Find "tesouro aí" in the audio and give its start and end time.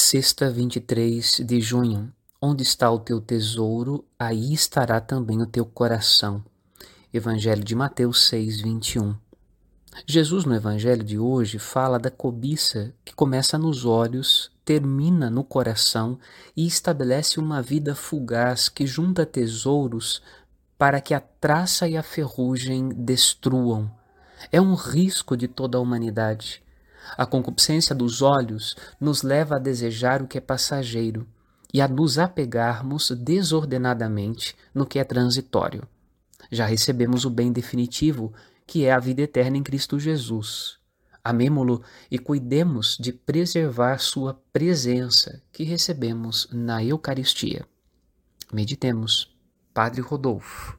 3.20-4.54